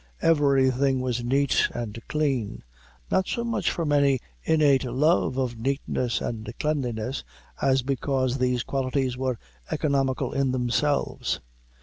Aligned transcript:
Everything 0.23 0.99
was 0.99 1.23
neat 1.23 1.69
and 1.75 2.01
clean, 2.07 2.63
not 3.11 3.27
so 3.27 3.43
much 3.43 3.69
from 3.69 3.91
any 3.91 4.19
innate 4.41 4.83
love 4.83 5.37
of 5.37 5.59
neatness 5.59 6.21
and 6.21 6.51
cleanliness, 6.59 7.23
as 7.61 7.83
because 7.83 8.39
these 8.39 8.63
qualities 8.63 9.15
were 9.15 9.37
economical 9.69 10.33
in 10.33 10.53
themselves. 10.53 11.39